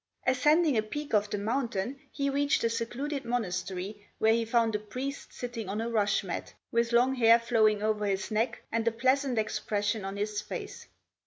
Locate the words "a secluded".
2.63-3.23